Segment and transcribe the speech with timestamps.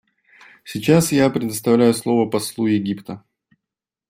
[0.63, 3.23] Сейчас я предоставляю слово послу Египта.